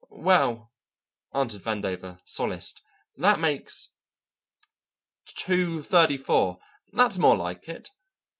[0.09, 0.71] "Well,"
[1.31, 2.81] answered Vandover, solaced,
[3.17, 3.89] "that makes
[5.27, 6.57] two thirty four;
[6.91, 7.91] that's more like it.